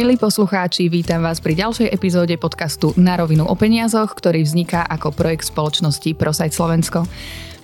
Milí 0.00 0.16
poslucháči, 0.16 0.88
vítam 0.88 1.20
vás 1.20 1.44
pri 1.44 1.60
ďalšej 1.60 1.92
epizóde 1.92 2.32
podcastu 2.40 2.96
Na 2.96 3.20
rovinu 3.20 3.44
o 3.44 3.52
peniazoch, 3.52 4.16
ktorý 4.16 4.48
vzniká 4.48 4.80
ako 4.88 5.12
projekt 5.12 5.52
spoločnosti 5.52 6.16
ProSite 6.16 6.56
Slovensko. 6.56 7.04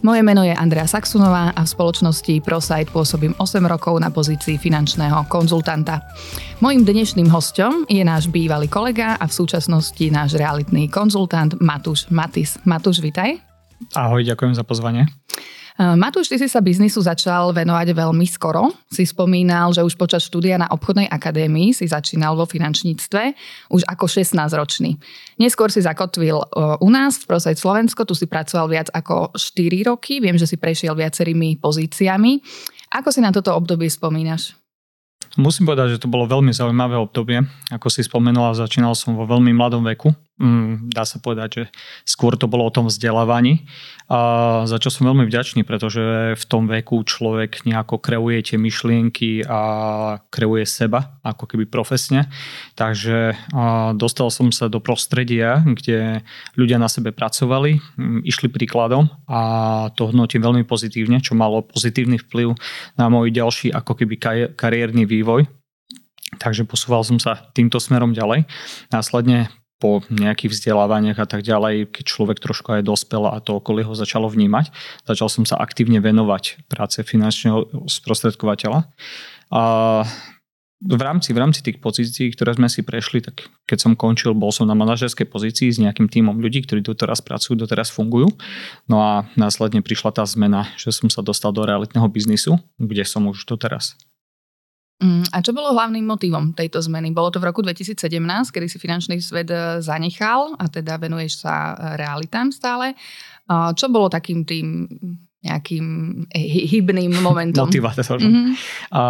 Moje 0.04 0.21
meno 0.21 0.45
je 0.45 0.53
Andrea 0.53 0.85
Saxunová 0.85 1.56
a 1.56 1.64
v 1.64 1.72
spoločnosti 1.72 2.45
ProSite 2.45 2.92
pôsobím 2.92 3.33
8 3.41 3.56
rokov 3.64 3.96
na 4.04 4.13
pozícii 4.13 4.60
finančného 4.60 5.24
konzultanta. 5.33 6.04
Mojím 6.60 6.85
dnešným 6.85 7.33
hostom 7.33 7.88
je 7.88 8.04
náš 8.04 8.28
bývalý 8.28 8.68
kolega 8.68 9.17
a 9.17 9.24
v 9.24 9.32
súčasnosti 9.32 10.05
náš 10.13 10.37
realitný 10.37 10.92
konzultant 10.92 11.56
Matúš 11.56 12.05
Matis. 12.13 12.60
Matúš, 12.68 13.00
vitaj. 13.00 13.41
Ahoj, 13.96 14.21
ďakujem 14.21 14.53
za 14.53 14.60
pozvanie. 14.60 15.09
Eh, 15.77 15.93
Matúš, 15.93 16.33
ty 16.33 16.41
si 16.41 16.48
sa 16.48 16.65
biznisu 16.65 17.05
začal 17.05 17.52
venovať 17.52 17.92
veľmi 17.92 18.24
skoro. 18.24 18.73
Si 18.88 19.05
spomínal, 19.05 19.77
že 19.77 19.84
už 19.84 20.00
počas 20.00 20.24
štúdia 20.24 20.56
na 20.56 20.73
obchodnej 20.73 21.05
akadémii 21.05 21.77
si 21.77 21.84
začínal 21.84 22.33
vo 22.33 22.48
finančníctve 22.48 23.37
už 23.69 23.84
ako 23.84 24.09
16-ročný. 24.09 24.97
Neskôr 25.36 25.69
si 25.69 25.84
zakotvil 25.84 26.41
eh, 26.41 26.80
u 26.80 26.88
nás 26.88 27.20
v 27.20 27.28
Prosajt 27.28 27.60
Slovensko, 27.60 28.09
tu 28.09 28.16
si 28.16 28.24
pracoval 28.24 28.73
viac 28.73 28.88
ako 28.88 29.36
4 29.36 29.92
roky, 29.92 30.16
viem, 30.24 30.41
že 30.41 30.48
si 30.48 30.56
prešiel 30.56 30.97
viacerými 30.97 31.60
pozíciami. 31.60 32.41
Ako 32.97 33.12
si 33.12 33.20
na 33.20 33.28
toto 33.28 33.52
obdobie 33.52 33.92
spomínaš? 33.92 34.56
Musím 35.36 35.69
povedať, 35.69 36.00
že 36.00 36.00
to 36.00 36.08
bolo 36.08 36.24
veľmi 36.24 36.56
zaujímavé 36.56 36.97
obdobie. 36.97 37.45
Ako 37.69 37.92
si 37.92 38.00
spomenula, 38.00 38.56
začínal 38.56 38.97
som 38.97 39.12
vo 39.12 39.28
veľmi 39.28 39.52
mladom 39.52 39.84
veku. 39.84 40.08
Mm, 40.36 40.92
dá 40.92 41.08
sa 41.08 41.16
povedať, 41.16 41.48
že 41.48 41.64
skôr 42.04 42.36
to 42.36 42.44
bolo 42.44 42.68
o 42.68 42.74
tom 42.74 42.92
vzdelávaní, 42.92 43.64
a 44.06 44.62
za 44.68 44.77
čo 44.77 44.92
som 44.92 45.08
veľmi 45.08 45.24
vďačný, 45.27 45.64
pretože 45.64 46.36
v 46.36 46.44
tom 46.44 46.68
veku 46.68 47.02
človek 47.02 47.64
nejako 47.64 47.98
kreuje 47.98 48.52
tie 48.52 48.58
myšlienky 48.60 49.42
a 49.48 49.61
kreuje 50.28 50.69
seba, 50.69 51.19
ako 51.24 51.48
keby 51.48 51.64
profesne. 51.66 52.28
Takže 52.78 53.34
dostal 53.96 54.28
som 54.28 54.52
sa 54.52 54.69
do 54.69 54.78
prostredia, 54.78 55.64
kde 55.64 56.20
ľudia 56.55 56.77
na 56.77 56.92
sebe 56.92 57.16
pracovali, 57.16 57.80
mm, 57.96 58.20
išli 58.28 58.52
príkladom 58.52 59.08
a 59.27 59.41
to 59.96 60.12
hodnotím 60.12 60.44
veľmi 60.44 60.68
pozitívne, 60.68 61.18
čo 61.18 61.33
malo 61.33 61.64
pozitívny 61.64 62.20
vplyv 62.28 62.55
na 63.00 63.08
môj 63.08 63.33
ďalší 63.33 63.72
ako 63.72 64.05
keby 64.05 64.20
kariérny 64.52 65.08
vývoj. 65.08 65.48
Takže 66.36 66.68
posúval 66.68 67.02
som 67.02 67.16
sa 67.16 67.48
týmto 67.56 67.80
smerom 67.80 68.12
ďalej. 68.12 68.44
Následne 68.92 69.48
po 69.77 70.00
nejakých 70.08 70.56
vzdelávaniach 70.56 71.20
a 71.20 71.28
tak 71.28 71.44
ďalej, 71.44 71.92
keď 71.92 72.05
človek 72.08 72.38
trošku 72.41 72.80
aj 72.80 72.82
dospel 72.88 73.28
a 73.28 73.41
to 73.44 73.60
okolie 73.60 73.84
ho 73.84 73.92
začalo 73.92 74.28
vnímať, 74.33 74.72
začal 75.05 75.28
som 75.28 75.44
sa 75.44 75.60
aktívne 75.60 76.00
venovať 76.00 76.64
práce 76.68 76.96
finančného 77.05 77.88
sprostredkovateľa. 77.88 78.88
A 79.52 79.62
v 80.77 81.00
rámci, 81.00 81.33
v 81.33 81.41
rámci 81.41 81.64
tých 81.64 81.80
pozícií, 81.80 82.36
ktoré 82.36 82.52
sme 82.52 82.68
si 82.68 82.84
prešli, 82.84 83.24
tak 83.24 83.48
keď 83.64 83.78
som 83.80 83.92
končil, 83.96 84.36
bol 84.36 84.52
som 84.52 84.68
na 84.68 84.77
manažerskej 84.77 85.24
pozícii 85.24 85.72
s 85.72 85.80
nejakým 85.80 86.05
tímom 86.12 86.36
ľudí, 86.36 86.68
ktorí 86.68 86.84
doteraz 86.84 87.24
pracujú, 87.24 87.56
doteraz 87.56 87.88
fungujú. 87.88 88.28
No 88.84 89.00
a 89.00 89.24
následne 89.40 89.80
prišla 89.80 90.12
tá 90.12 90.24
zmena, 90.28 90.68
že 90.77 90.92
som 90.92 91.08
sa 91.08 91.24
dostal 91.24 91.56
do 91.56 91.64
realitného 91.64 92.05
biznisu, 92.12 92.61
kde 92.77 93.08
som 93.08 93.24
už 93.24 93.48
doteraz. 93.48 93.96
Mm, 94.97 95.28
a 95.28 95.44
čo 95.44 95.52
bolo 95.52 95.77
hlavným 95.77 96.08
motivom 96.08 96.56
tejto 96.56 96.80
zmeny? 96.80 97.12
Bolo 97.12 97.28
to 97.28 97.36
v 97.36 97.52
roku 97.52 97.61
2017, 97.61 98.00
kedy 98.48 98.66
si 98.66 98.80
finančný 98.80 99.20
svet 99.20 99.52
e, 99.52 99.84
zanechal 99.84 100.56
a 100.56 100.64
teda 100.72 100.97
venuješ 100.97 101.44
sa 101.44 101.77
e, 101.77 102.00
realitám 102.00 102.48
stále. 102.48 102.97
Čo 103.47 103.86
bolo 103.94 104.11
takým 104.11 104.42
tým 104.42 104.91
nejakým 105.47 105.86
hybným 106.34 107.12
momentom. 107.27 107.70
Motivátor. 107.70 108.19
Mm-hmm. 108.19 108.47
A 108.91 109.02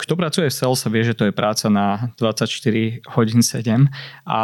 kto 0.00 0.12
pracuje 0.16 0.48
v 0.48 0.56
sales, 0.56 0.80
vie, 0.88 1.02
že 1.04 1.12
to 1.12 1.28
je 1.28 1.36
práca 1.36 1.68
na 1.68 2.08
24 2.16 3.04
hodín 3.12 3.44
7 3.44 3.84
a 4.24 4.40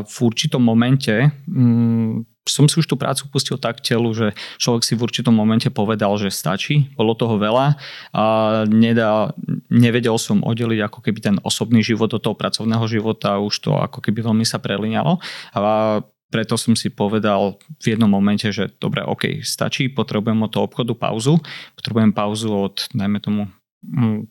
v 0.00 0.16
určitom 0.24 0.64
momente 0.64 1.12
mm, 1.44 2.31
som 2.42 2.66
si 2.66 2.82
už 2.82 2.90
tú 2.90 2.98
prácu 2.98 3.30
pustil 3.30 3.54
tak 3.54 3.78
telu, 3.78 4.10
že 4.10 4.34
človek 4.58 4.82
si 4.82 4.98
v 4.98 5.06
určitom 5.06 5.30
momente 5.30 5.70
povedal, 5.70 6.18
že 6.18 6.34
stačí, 6.34 6.90
bolo 6.98 7.14
toho 7.14 7.38
veľa 7.38 7.78
a 8.10 8.24
nedá, 8.66 9.30
nevedel 9.70 10.18
som 10.18 10.42
oddeliť 10.42 10.80
ako 10.90 10.98
keby 11.06 11.18
ten 11.22 11.36
osobný 11.46 11.86
život 11.86 12.10
od 12.10 12.22
toho 12.22 12.34
pracovného 12.34 12.82
života, 12.90 13.38
už 13.38 13.54
to 13.62 13.70
ako 13.78 14.02
keby 14.02 14.26
veľmi 14.26 14.42
sa 14.42 14.58
preliňalo 14.58 15.22
a 15.54 15.60
preto 16.32 16.56
som 16.56 16.72
si 16.72 16.88
povedal 16.88 17.60
v 17.84 17.92
jednom 17.92 18.08
momente, 18.08 18.48
že 18.48 18.72
dobre, 18.80 19.04
OK, 19.04 19.44
stačí, 19.44 19.92
potrebujem 19.92 20.40
od 20.40 20.50
toho 20.50 20.64
obchodu 20.64 20.96
pauzu, 20.96 21.36
potrebujem 21.76 22.16
pauzu 22.16 22.48
od, 22.48 22.88
najmä 22.96 23.20
tomu, 23.20 23.52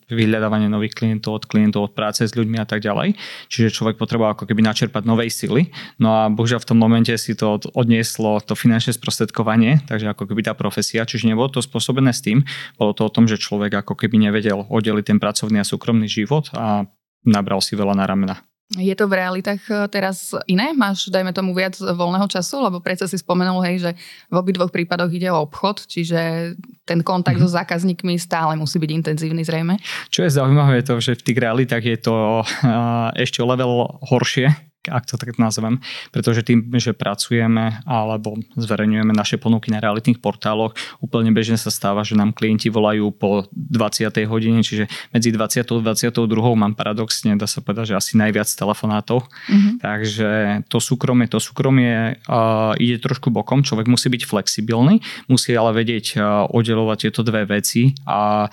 vyhľadávanie 0.08 0.72
nových 0.72 0.96
klientov 0.96 1.36
od 1.36 1.44
klientov, 1.44 1.92
od 1.92 1.92
práce 1.92 2.24
s 2.24 2.32
ľuďmi 2.32 2.56
a 2.56 2.66
tak 2.66 2.80
ďalej. 2.80 3.20
Čiže 3.52 3.76
človek 3.76 4.00
potreboval 4.00 4.32
ako 4.32 4.48
keby 4.48 4.64
načerpať 4.64 5.04
novej 5.04 5.28
sily. 5.28 5.68
No 6.00 6.08
a 6.16 6.32
bohužiaľ 6.32 6.64
v 6.64 6.68
tom 6.72 6.78
momente 6.80 7.12
si 7.20 7.36
to 7.36 7.60
odnieslo 7.76 8.40
to 8.40 8.56
finančné 8.56 8.96
sprostredkovanie, 8.96 9.84
takže 9.84 10.08
ako 10.08 10.24
keby 10.32 10.40
tá 10.40 10.56
profesia, 10.56 11.04
čiže 11.04 11.28
nebolo 11.28 11.52
to 11.52 11.60
spôsobené 11.60 12.16
s 12.16 12.24
tým, 12.24 12.48
bolo 12.80 12.96
to 12.96 13.04
o 13.04 13.12
tom, 13.12 13.28
že 13.28 13.36
človek 13.36 13.84
ako 13.84 13.92
keby 13.92 14.16
nevedel 14.16 14.64
oddeliť 14.72 15.04
ten 15.12 15.18
pracovný 15.20 15.60
a 15.60 15.68
súkromný 15.68 16.08
život 16.08 16.48
a 16.56 16.88
nabral 17.28 17.60
si 17.60 17.76
veľa 17.76 17.92
na 17.92 18.04
ramena. 18.08 18.36
Je 18.76 18.94
to 18.96 19.04
v 19.04 19.20
realitách 19.20 19.62
e, 19.68 19.72
teraz 19.92 20.32
iné? 20.48 20.72
Máš, 20.72 21.12
dajme 21.12 21.32
tomu, 21.36 21.52
viac 21.52 21.76
voľného 21.76 22.24
času? 22.28 22.64
Lebo 22.64 22.80
predsa 22.80 23.04
si 23.04 23.20
spomenul, 23.20 23.60
hej, 23.68 23.76
že 23.84 23.90
v 24.32 24.34
obidvoch 24.36 24.72
prípadoch 24.72 25.12
ide 25.12 25.28
o 25.28 25.44
obchod, 25.44 25.84
čiže 25.84 26.54
ten 26.88 27.04
kontakt 27.04 27.36
mm-hmm. 27.36 27.52
so 27.52 27.58
zákazníkmi 27.58 28.16
stále 28.16 28.56
musí 28.56 28.80
byť 28.80 28.90
intenzívny 28.90 29.44
zrejme. 29.44 29.76
Čo 30.08 30.24
je 30.24 30.30
zaujímavé 30.32 30.80
je 30.80 30.88
to, 30.88 30.94
že 30.98 31.12
v 31.20 31.26
tých 31.30 31.38
realitách 31.38 31.84
je 31.84 31.98
to 32.00 32.16
uh, 32.42 33.12
ešte 33.14 33.44
o 33.44 33.46
level 33.46 34.00
horšie, 34.08 34.71
ak 34.90 35.06
to 35.06 35.14
tak 35.14 35.38
nazvem, 35.38 35.78
pretože 36.10 36.42
tým, 36.42 36.66
že 36.74 36.90
pracujeme 36.96 37.82
alebo 37.86 38.34
zverejňujeme 38.58 39.14
naše 39.14 39.38
ponuky 39.38 39.70
na 39.70 39.78
realitných 39.78 40.18
portáloch, 40.18 40.74
úplne 40.98 41.30
bežne 41.30 41.54
sa 41.54 41.70
stáva, 41.70 42.02
že 42.02 42.18
nám 42.18 42.34
klienti 42.34 42.66
volajú 42.66 43.14
po 43.14 43.46
20. 43.54 44.10
hodine, 44.26 44.66
čiže 44.66 44.90
medzi 45.14 45.30
20. 45.30 45.62
a 45.62 45.94
22. 45.94 46.26
mám 46.58 46.74
paradoxne, 46.74 47.38
dá 47.38 47.46
sa 47.46 47.62
povedať, 47.62 47.94
že 47.94 47.98
asi 47.98 48.12
najviac 48.18 48.48
telefonátov. 48.50 49.26
Mm-hmm. 49.46 49.74
Takže 49.78 50.30
to 50.66 50.82
súkromie, 50.82 51.30
to 51.30 51.38
súkromie 51.38 52.18
uh, 52.26 52.74
ide 52.78 52.98
trošku 52.98 53.30
bokom, 53.30 53.62
človek 53.62 53.86
musí 53.86 54.10
byť 54.10 54.22
flexibilný, 54.26 54.98
musí 55.30 55.54
ale 55.54 55.70
vedieť 55.76 56.06
uh, 56.18 56.46
oddelovať 56.50 57.08
tieto 57.08 57.22
dve 57.22 57.46
veci 57.46 57.94
a 58.06 58.50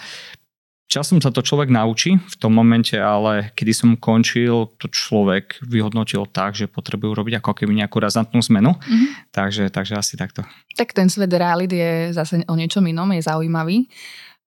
Časom 0.89 1.21
sa 1.21 1.29
to 1.29 1.45
človek 1.45 1.69
naučí, 1.69 2.17
v 2.17 2.35
tom 2.41 2.57
momente 2.57 2.97
ale, 2.97 3.53
kedy 3.53 3.71
som 3.77 3.89
končil, 3.93 4.73
to 4.81 4.89
človek 4.89 5.61
vyhodnotil 5.61 6.25
tak, 6.25 6.57
že 6.57 6.65
potrebujú 6.65 7.13
robiť 7.13 7.37
ako 7.37 7.53
keby 7.53 7.77
nejakú 7.77 8.01
razantnú 8.01 8.41
zmenu. 8.49 8.73
Mm-hmm. 8.73 9.29
Takže, 9.29 9.69
takže 9.69 9.93
asi 9.93 10.17
takto. 10.17 10.41
Tak 10.73 10.97
ten 10.97 11.05
svet 11.05 11.29
realit 11.29 11.69
je 11.69 12.09
zase 12.09 12.41
o 12.41 12.55
niečom 12.57 12.81
inom, 12.89 13.05
je 13.13 13.21
zaujímavý. 13.21 13.85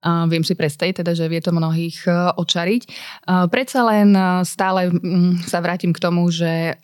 Uh, 0.02 0.26
viem 0.26 0.42
si 0.42 0.58
predstaviť, 0.58 1.06
teda, 1.06 1.14
že 1.14 1.30
vie 1.30 1.38
to 1.38 1.54
mnohých 1.54 2.10
uh, 2.10 2.34
očariť. 2.34 2.82
Uh, 3.22 3.46
predsa 3.46 3.86
len 3.86 4.10
uh, 4.10 4.42
stále 4.42 4.90
um, 4.90 5.38
sa 5.46 5.62
vrátim 5.62 5.94
k 5.94 6.02
tomu, 6.02 6.26
že 6.26 6.74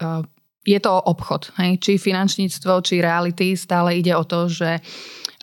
je 0.62 0.78
to 0.78 0.92
obchod. 1.02 1.50
Hej? 1.58 1.82
Či 1.82 1.92
finančníctvo, 1.98 2.78
či 2.86 3.02
reality, 3.02 3.58
stále 3.58 3.98
ide 3.98 4.14
o 4.14 4.22
to, 4.22 4.46
že 4.46 4.78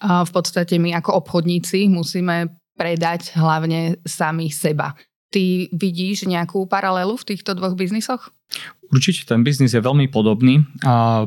v 0.06 0.32
podstate 0.32 0.78
my 0.78 0.94
ako 1.02 1.24
obchodníci 1.24 1.90
musíme 1.90 2.62
predať 2.76 3.34
hlavne 3.40 3.98
sami 4.04 4.52
seba. 4.52 4.94
Ty 5.34 5.68
vidíš 5.74 6.32
nejakú 6.32 6.64
paralelu 6.70 7.18
v 7.20 7.28
týchto 7.36 7.58
dvoch 7.58 7.76
biznisoch? 7.76 8.32
Určite 8.94 9.26
ten 9.26 9.42
biznis 9.42 9.74
je 9.74 9.82
veľmi 9.82 10.08
podobný, 10.08 10.64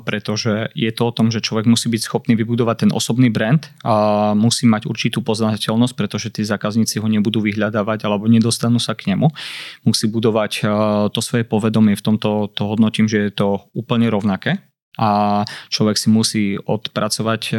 pretože 0.06 0.70
je 0.72 0.88
to 0.94 1.10
o 1.10 1.12
tom, 1.12 1.28
že 1.34 1.42
človek 1.42 1.66
musí 1.66 1.90
byť 1.90 2.06
schopný 2.06 2.38
vybudovať 2.38 2.86
ten 2.86 2.90
osobný 2.94 3.28
brand 3.28 3.68
a 3.82 4.32
musí 4.38 4.64
mať 4.70 4.86
určitú 4.86 5.20
poznateľnosť, 5.20 5.92
pretože 5.98 6.30
tí 6.30 6.46
zákazníci 6.46 7.02
ho 7.02 7.08
nebudú 7.10 7.42
vyhľadávať 7.42 8.06
alebo 8.06 8.30
nedostanú 8.30 8.78
sa 8.78 8.94
k 8.94 9.12
nemu. 9.12 9.28
Musí 9.82 10.06
budovať 10.06 10.64
to 11.10 11.20
svoje 11.20 11.42
povedomie, 11.44 11.98
v 11.98 12.06
tomto 12.06 12.54
to 12.54 12.62
hodnotím, 12.64 13.10
že 13.10 13.28
je 13.28 13.32
to 13.34 13.66
úplne 13.74 14.06
rovnaké 14.08 14.62
a 14.94 15.42
človek 15.68 15.98
si 15.98 16.08
musí 16.08 16.44
odpracovať 16.56 17.58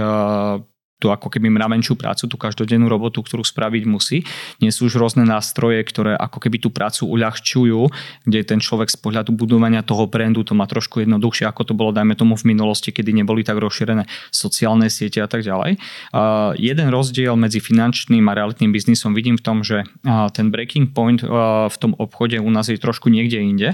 tú 0.99 1.09
ako 1.09 1.31
keby 1.31 1.47
mravenčú 1.47 1.95
prácu, 1.95 2.27
tú 2.27 2.35
každodennú 2.35 2.91
robotu, 2.91 3.23
ktorú 3.23 3.41
spraviť 3.41 3.83
musí. 3.87 4.27
Nie 4.59 4.75
sú 4.75 4.91
už 4.91 4.99
rôzne 4.99 5.23
nástroje, 5.23 5.79
ktoré 5.87 6.19
ako 6.19 6.43
keby 6.43 6.59
tú 6.59 6.69
prácu 6.69 7.07
uľahčujú, 7.07 7.87
kde 8.27 8.39
ten 8.43 8.59
človek 8.59 8.91
z 8.91 8.99
pohľadu 8.99 9.31
budovania 9.31 9.79
toho 9.79 10.05
brandu 10.11 10.43
to 10.43 10.51
má 10.51 10.67
trošku 10.67 10.99
jednoduchšie, 10.99 11.47
ako 11.47 11.71
to 11.71 11.73
bolo, 11.73 11.95
dajme 11.95 12.19
tomu 12.19 12.35
v 12.35 12.51
minulosti, 12.51 12.91
kedy 12.91 13.15
neboli 13.15 13.47
tak 13.47 13.55
rozšírené 13.57 14.05
sociálne 14.29 14.91
siete 14.91 15.23
a 15.23 15.27
tak 15.31 15.47
ďalej. 15.47 15.79
Uh, 16.11 16.51
jeden 16.59 16.91
rozdiel 16.91 17.39
medzi 17.39 17.63
finančným 17.63 18.27
a 18.27 18.35
realitným 18.35 18.75
biznisom 18.75 19.15
vidím 19.15 19.39
v 19.39 19.43
tom, 19.45 19.63
že 19.63 19.87
uh, 19.87 20.27
ten 20.33 20.51
breaking 20.51 20.91
point 20.91 21.23
uh, 21.23 21.71
v 21.71 21.77
tom 21.79 21.95
obchode 21.95 22.35
u 22.35 22.49
nás 22.51 22.67
je 22.67 22.75
trošku 22.75 23.07
niekde 23.07 23.39
inde, 23.39 23.69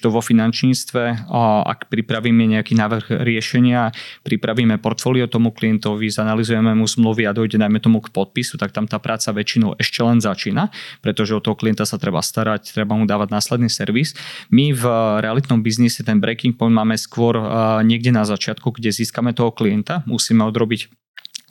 to 0.00 0.08
vo 0.08 0.24
finančníctve, 0.24 1.28
uh, 1.28 1.60
ak 1.68 1.92
pripravíme 1.92 2.48
nejaký 2.56 2.72
návrh 2.72 3.20
riešenia, 3.20 3.92
pripravíme 4.24 4.80
portfólio 4.80 5.28
tomu 5.28 5.52
klientovi, 5.52 6.08
zanalizujeme 6.08 6.59
uzavrieme 6.60 6.76
mu 6.76 6.84
zmluvy 6.84 7.24
a 7.24 7.32
dojde 7.32 7.56
najmä 7.56 7.80
tomu 7.80 8.04
k 8.04 8.12
podpisu, 8.12 8.60
tak 8.60 8.76
tam 8.76 8.84
tá 8.84 9.00
práca 9.00 9.32
väčšinou 9.32 9.80
ešte 9.80 10.04
len 10.04 10.20
začína, 10.20 10.68
pretože 11.00 11.32
o 11.32 11.40
toho 11.40 11.56
klienta 11.56 11.88
sa 11.88 11.96
treba 11.96 12.20
starať, 12.20 12.76
treba 12.76 12.92
mu 12.92 13.08
dávať 13.08 13.32
následný 13.32 13.72
servis. 13.72 14.12
My 14.52 14.76
v 14.76 14.84
realitnom 15.24 15.64
biznise 15.64 16.04
ten 16.04 16.20
breaking 16.20 16.60
point 16.60 16.76
máme 16.76 17.00
skôr 17.00 17.40
niekde 17.80 18.12
na 18.12 18.28
začiatku, 18.28 18.76
kde 18.76 18.92
získame 18.92 19.32
toho 19.32 19.56
klienta, 19.56 20.04
musíme 20.04 20.44
odrobiť 20.44 20.92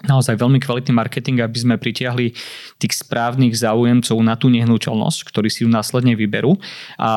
naozaj 0.07 0.39
veľmi 0.39 0.63
kvalitný 0.63 0.95
marketing, 0.95 1.43
aby 1.43 1.57
sme 1.59 1.75
pritiahli 1.75 2.31
tých 2.79 2.93
správnych 2.95 3.51
záujemcov 3.55 4.15
na 4.23 4.39
tú 4.39 4.47
nehnuteľnosť, 4.47 5.19
ktorí 5.27 5.51
si 5.51 5.67
ju 5.67 5.69
následne 5.69 6.15
vyberú. 6.15 6.55
A 6.95 7.09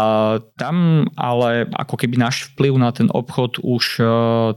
tam 0.58 1.06
ale 1.14 1.70
ako 1.70 1.94
keby 1.94 2.18
náš 2.18 2.50
vplyv 2.54 2.74
na 2.80 2.90
ten 2.90 3.06
obchod 3.06 3.62
už 3.62 3.84
uh, 4.02 4.06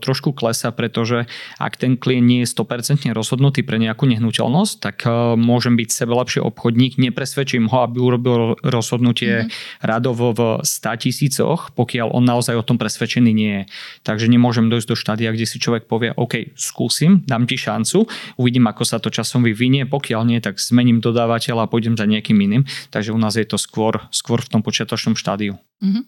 trošku 0.01 0.33
klesa, 0.33 0.73
pretože 0.73 1.29
ak 1.61 1.77
ten 1.77 1.93
klient 1.99 2.25
nie 2.25 2.39
je 2.41 2.49
100% 2.49 3.05
rozhodnutý 3.13 3.61
pre 3.61 3.77
nejakú 3.77 4.09
nehnuteľnosť, 4.09 4.73
tak 4.81 4.97
uh, 5.05 5.37
môžem 5.37 5.77
byť 5.77 5.89
sebe 5.93 6.17
lepší 6.17 6.41
obchodník, 6.41 6.97
nepresvedčím 6.97 7.69
ho, 7.69 7.85
aby 7.85 7.97
urobil 8.01 8.57
rozhodnutie 8.65 9.45
mm-hmm. 9.45 9.85
radovo 9.85 10.33
v 10.33 10.41
100 10.65 11.03
tisícoch, 11.05 11.75
pokiaľ 11.77 12.15
on 12.17 12.25
naozaj 12.25 12.57
o 12.57 12.65
tom 12.65 12.81
presvedčený 12.81 13.31
nie 13.31 13.53
je. 13.61 13.63
Takže 14.01 14.25
nemôžem 14.25 14.71
dojsť 14.71 14.87
do 14.89 14.97
štádia, 14.97 15.29
kde 15.29 15.45
si 15.45 15.61
človek 15.61 15.85
povie, 15.85 16.09
OK, 16.17 16.57
skúsim, 16.57 17.21
dám 17.29 17.45
ti 17.45 17.59
šancu, 17.59 18.07
Uvidím, 18.35 18.67
ako 18.67 18.83
sa 18.83 18.99
to 18.99 19.13
časom 19.13 19.45
vyvinie. 19.45 19.87
Pokiaľ 19.87 20.21
nie, 20.27 20.39
tak 20.43 20.59
zmením 20.59 20.99
dodávateľa 20.99 21.65
a 21.65 21.71
pôjdem 21.71 21.95
za 21.95 22.03
nejakým 22.03 22.35
iným. 22.35 22.63
Takže 22.91 23.15
u 23.15 23.19
nás 23.19 23.39
je 23.39 23.47
to 23.47 23.55
skôr, 23.55 23.99
skôr 24.11 24.43
v 24.43 24.51
tom 24.51 24.61
počiatočnom 24.61 25.15
štádiu. 25.17 25.57
Uh-huh. 25.83 26.03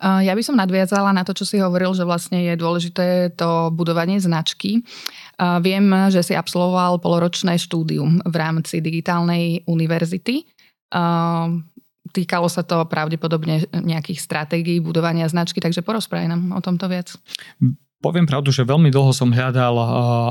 Ja 0.00 0.32
by 0.32 0.42
som 0.44 0.56
nadviazala 0.56 1.12
na 1.12 1.24
to, 1.28 1.36
čo 1.36 1.44
si 1.44 1.60
hovoril, 1.60 1.92
že 1.92 2.08
vlastne 2.08 2.40
je 2.40 2.54
dôležité 2.56 3.36
to 3.36 3.68
budovanie 3.72 4.16
značky. 4.16 4.80
Viem, 5.40 5.86
že 6.08 6.24
si 6.24 6.32
absolvoval 6.36 7.00
poloročné 7.00 7.60
štúdium 7.60 8.20
v 8.24 8.34
rámci 8.36 8.80
digitálnej 8.80 9.64
univerzity. 9.68 10.44
Týkalo 12.10 12.48
sa 12.50 12.66
to 12.66 12.88
pravdepodobne 12.90 13.70
nejakých 13.70 14.18
stratégií 14.18 14.82
budovania 14.82 15.30
značky, 15.30 15.62
takže 15.62 15.84
porozprávaj 15.84 16.32
nám 16.32 16.56
o 16.56 16.60
tomto 16.64 16.90
viac. 16.90 17.14
Poviem 18.00 18.24
pravdu, 18.24 18.48
že 18.48 18.64
veľmi 18.64 18.88
dlho 18.88 19.12
som 19.12 19.28
hľadal 19.28 19.76
uh, 19.76 19.86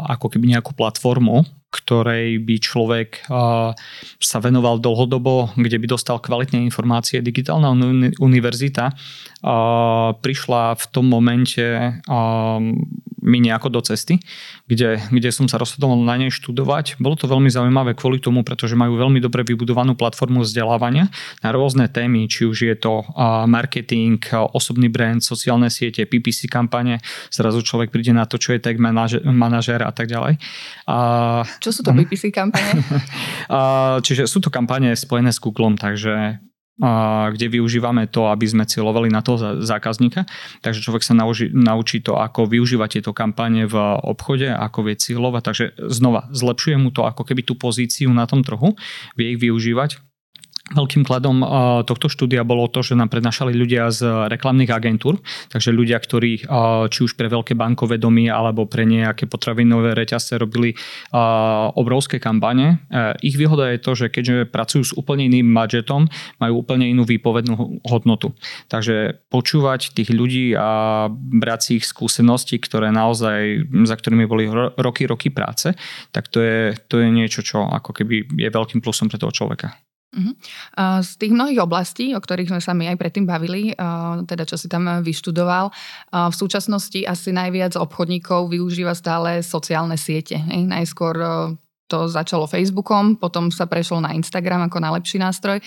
ako 0.10 0.34
keby 0.34 0.58
nejakú 0.58 0.74
platformu, 0.74 1.46
ktorej 1.70 2.42
by 2.42 2.56
človek 2.58 3.30
sa 4.18 4.38
venoval 4.42 4.82
dlhodobo, 4.82 5.54
kde 5.54 5.78
by 5.78 5.86
dostal 5.86 6.18
kvalitné 6.18 6.66
informácie. 6.66 7.22
Digitálna 7.22 7.70
univerzita 8.18 8.98
prišla 10.18 10.64
v 10.76 10.86
tom 10.90 11.06
momente 11.06 11.62
mi 13.20 13.44
nejako 13.44 13.68
do 13.70 13.84
cesty, 13.84 14.16
kde, 14.72 14.96
kde 15.12 15.30
som 15.30 15.44
sa 15.46 15.60
rozhodoval 15.60 16.00
na 16.02 16.16
nej 16.16 16.32
študovať. 16.32 17.04
Bolo 17.04 17.20
to 17.20 17.28
veľmi 17.28 17.52
zaujímavé 17.52 17.92
kvôli 17.92 18.24
tomu, 18.24 18.48
pretože 18.48 18.80
majú 18.80 18.96
veľmi 18.96 19.20
dobre 19.20 19.44
vybudovanú 19.44 19.94
platformu 19.94 20.48
vzdelávania 20.48 21.12
na 21.44 21.50
rôzne 21.52 21.92
témy, 21.92 22.32
či 22.32 22.48
už 22.48 22.58
je 22.64 22.76
to 22.80 23.04
marketing, 23.46 24.24
osobný 24.56 24.88
brand, 24.88 25.20
sociálne 25.20 25.68
siete, 25.68 26.08
PPC 26.08 26.48
kampane. 26.48 27.04
Zrazu 27.28 27.60
človek 27.60 27.92
príde 27.92 28.16
na 28.16 28.24
to, 28.24 28.40
čo 28.40 28.56
je 28.56 28.64
tag 28.64 28.80
manažer 28.80 29.84
a 29.84 29.92
tak 29.92 30.08
ďalej. 30.08 30.40
A, 30.88 31.44
čo 31.60 31.70
sú 31.76 31.82
to 31.84 31.92
PPC 31.92 32.32
kampane? 32.34 32.82
čiže 34.06 34.26
sú 34.26 34.40
to 34.40 34.50
kampane 34.50 34.96
spojené 34.96 35.30
s 35.30 35.40
Googlem, 35.44 35.76
takže 35.76 36.40
kde 37.30 37.48
využívame 37.52 38.08
to, 38.08 38.32
aby 38.32 38.48
sme 38.48 38.64
cieľovali 38.64 39.12
na 39.12 39.20
toho 39.20 39.60
zákazníka. 39.60 40.24
Takže 40.64 40.80
človek 40.80 41.04
sa 41.04 41.12
naučí, 41.12 41.52
naučí 41.52 42.00
to, 42.00 42.16
ako 42.16 42.48
využívať 42.48 43.00
tieto 43.00 43.12
kampane 43.12 43.68
v 43.68 43.76
obchode, 44.08 44.48
ako 44.48 44.88
vie 44.88 44.96
cieľovať. 44.96 45.42
Takže 45.44 45.66
znova, 45.92 46.32
zlepšuje 46.32 46.80
mu 46.80 46.96
to 46.96 47.04
ako 47.04 47.28
keby 47.28 47.44
tú 47.44 47.60
pozíciu 47.60 48.08
na 48.16 48.24
tom 48.24 48.48
trhu, 48.48 48.80
vie 49.20 49.36
ich 49.36 49.40
využívať 49.44 50.09
Veľkým 50.70 51.02
kladom 51.02 51.42
tohto 51.82 52.08
štúdia 52.14 52.46
bolo 52.46 52.70
to, 52.70 52.86
že 52.86 52.94
nám 52.94 53.10
prednášali 53.10 53.58
ľudia 53.58 53.90
z 53.90 54.30
reklamných 54.30 54.70
agentúr, 54.70 55.18
takže 55.50 55.74
ľudia, 55.74 55.98
ktorí 55.98 56.46
či 56.94 57.00
už 57.02 57.18
pre 57.18 57.26
veľké 57.26 57.58
bankové 57.58 57.98
domy 57.98 58.30
alebo 58.30 58.70
pre 58.70 58.86
nejaké 58.86 59.26
potravinové 59.26 59.98
reťazce 59.98 60.38
robili 60.38 60.78
obrovské 61.74 62.22
kampane. 62.22 62.86
E, 62.90 63.18
ich 63.26 63.34
výhoda 63.34 63.74
je 63.74 63.80
to, 63.82 63.92
že 63.98 64.14
keďže 64.14 64.46
pracujú 64.54 64.84
s 64.86 64.94
úplne 64.94 65.26
iným 65.26 65.50
budžetom, 65.50 66.06
majú 66.38 66.54
úplne 66.62 66.86
inú 66.86 67.02
výpovednú 67.04 67.82
hodnotu. 67.90 68.38
Takže 68.70 69.26
počúvať 69.34 69.98
tých 69.98 70.14
ľudí 70.14 70.54
a 70.54 71.10
brať 71.10 71.60
si 71.66 71.72
ich 71.82 71.86
skúsenosti, 71.90 72.62
ktoré 72.62 72.94
naozaj, 72.94 73.66
za 73.90 73.96
ktorými 73.98 74.30
boli 74.30 74.46
roky, 74.78 75.10
roky 75.10 75.34
práce, 75.34 75.74
tak 76.14 76.30
to 76.30 76.40
je, 76.40 76.78
to 76.86 77.02
je 77.02 77.10
niečo, 77.10 77.42
čo 77.42 77.66
ako 77.66 77.92
keby 77.96 78.30
je 78.38 78.50
veľkým 78.54 78.80
plusom 78.86 79.10
pre 79.10 79.18
toho 79.18 79.34
človeka. 79.34 79.89
Uh-huh. 80.10 80.34
Z 81.06 81.22
tých 81.22 81.30
mnohých 81.30 81.62
oblastí, 81.62 82.18
o 82.18 82.22
ktorých 82.22 82.50
sme 82.50 82.62
sa 82.66 82.74
my 82.74 82.90
aj 82.90 82.98
predtým 82.98 83.30
bavili, 83.30 83.78
teda 84.26 84.42
čo 84.42 84.58
si 84.58 84.66
tam 84.66 85.06
vyštudoval, 85.06 85.70
v 86.10 86.36
súčasnosti 86.36 87.06
asi 87.06 87.30
najviac 87.30 87.78
obchodníkov 87.78 88.50
využíva 88.50 88.98
stále 88.98 89.46
sociálne 89.46 90.02
siete. 90.02 90.42
Najskôr 90.50 91.14
to 91.90 92.10
začalo 92.10 92.50
Facebookom, 92.50 93.22
potom 93.22 93.54
sa 93.54 93.70
prešlo 93.70 94.02
na 94.02 94.14
Instagram 94.18 94.66
ako 94.66 94.82
najlepší 94.82 95.22
nástroj. 95.22 95.58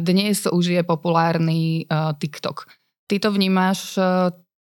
Dnes 0.00 0.48
už 0.48 0.64
je 0.64 0.82
populárny 0.84 1.84
TikTok. 2.20 2.64
Ty 3.04 3.16
to 3.20 3.28
vnímaš 3.36 4.00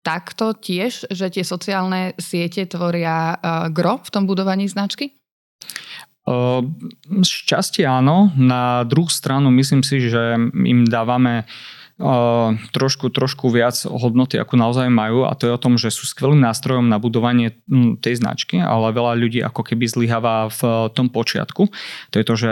takto 0.01 0.57
tiež, 0.57 1.09
že 1.13 1.33
tie 1.33 1.45
sociálne 1.45 2.17
siete 2.17 2.65
tvoria 2.65 3.37
gro 3.69 4.01
v 4.01 4.09
tom 4.09 4.25
budovaní 4.25 4.69
značky? 4.69 5.21
Šťastie 7.23 7.83
áno, 7.83 8.31
na 8.39 8.87
druhú 8.87 9.11
stranu 9.11 9.51
myslím 9.51 9.83
si, 9.83 10.07
že 10.07 10.39
im 10.55 10.87
dávame 10.87 11.51
trošku, 12.75 13.15
trošku 13.15 13.47
viac 13.55 13.79
hodnoty, 13.87 14.35
ako 14.35 14.59
naozaj 14.59 14.91
majú 14.91 15.23
a 15.23 15.39
to 15.39 15.47
je 15.47 15.55
o 15.55 15.63
tom, 15.63 15.79
že 15.79 15.95
sú 15.95 16.11
skvelým 16.11 16.43
nástrojom 16.43 16.91
na 16.91 16.99
budovanie 16.99 17.55
tej 18.03 18.19
značky, 18.19 18.59
ale 18.59 18.91
veľa 18.91 19.15
ľudí 19.15 19.39
ako 19.39 19.63
keby 19.63 19.87
zlyháva 19.87 20.51
v 20.51 20.91
tom 20.91 21.07
počiatku. 21.07 21.71
To 22.11 22.17
je 22.19 22.25
to, 22.27 22.35
že 22.35 22.51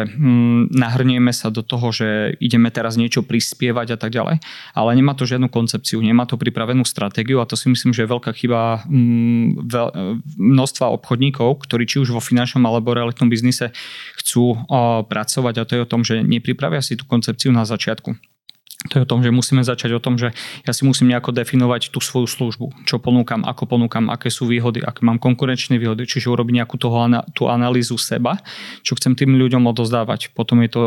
nahrnieme 0.71 1.35
sa 1.35 1.51
do 1.51 1.67
toho, 1.67 1.91
že 1.91 2.39
ideme 2.39 2.71
teraz 2.71 2.95
niečo 2.95 3.27
prispievať 3.27 3.95
a 3.95 3.99
tak 3.99 4.15
ďalej, 4.15 4.39
ale 4.73 4.91
nemá 4.95 5.19
to 5.19 5.27
žiadnu 5.27 5.51
koncepciu, 5.51 5.99
nemá 5.99 6.31
to 6.31 6.39
pripravenú 6.39 6.87
stratégiu 6.87 7.43
a 7.43 7.49
to 7.51 7.59
si 7.59 7.67
myslím, 7.67 7.91
že 7.91 8.07
je 8.07 8.13
veľká 8.15 8.31
chyba 8.39 8.87
množstva 10.39 10.87
obchodníkov, 10.95 11.67
ktorí 11.67 11.91
či 11.91 11.99
už 11.99 12.15
vo 12.15 12.23
finančnom 12.23 12.63
alebo 12.63 12.95
realitnom 12.95 13.27
biznise 13.27 13.75
chcú 14.15 14.63
pracovať 15.11 15.55
a 15.59 15.67
to 15.67 15.73
je 15.75 15.83
o 15.83 15.91
tom, 15.91 16.07
že 16.07 16.23
nepripravia 16.23 16.79
si 16.79 16.95
tú 16.95 17.03
koncepciu 17.03 17.51
na 17.51 17.67
začiatku. 17.67 18.15
To 18.89 18.97
je 18.97 19.05
o 19.05 19.11
tom, 19.13 19.21
že 19.21 19.29
musíme 19.29 19.61
začať 19.61 19.93
o 19.93 20.01
tom, 20.01 20.17
že 20.17 20.33
ja 20.65 20.73
si 20.73 20.89
musím 20.89 21.13
nejako 21.13 21.37
definovať 21.37 21.93
tú 21.93 22.01
svoju 22.01 22.25
službu. 22.25 22.89
Čo 22.89 22.97
ponúkam, 22.97 23.45
ako 23.45 23.69
ponúkam, 23.69 24.09
aké 24.09 24.33
sú 24.33 24.49
výhody, 24.49 24.81
aké 24.81 25.05
mám 25.05 25.21
konkurenčné 25.21 25.77
výhody, 25.77 26.09
čiže 26.09 26.33
urobiť 26.33 26.65
nejakú 26.65 26.81
toho, 26.81 27.05
tú 27.37 27.53
analýzu 27.53 28.01
seba, 28.01 28.41
čo 28.81 28.97
chcem 28.97 29.13
tým 29.13 29.37
ľuďom 29.37 29.69
odozdávať. 29.69 30.33
Potom 30.33 30.65
je 30.65 30.73
to 30.73 30.81